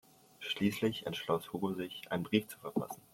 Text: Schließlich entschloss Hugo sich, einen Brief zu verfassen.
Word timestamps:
Schließlich 0.39 1.05
entschloss 1.05 1.53
Hugo 1.53 1.73
sich, 1.75 2.11
einen 2.11 2.23
Brief 2.23 2.47
zu 2.47 2.57
verfassen. 2.57 3.03